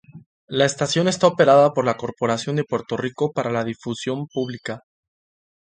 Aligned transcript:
La 0.47 0.65
estación 0.65 1.07
está 1.07 1.27
operada 1.27 1.73
por 1.75 1.85
la 1.85 1.95
Corporación 1.95 2.55
de 2.55 2.63
Puerto 2.63 2.97
Rico 2.97 3.33
Para 3.33 3.51
La 3.51 3.63
Difusión 3.63 4.25
Pública. 4.25 4.81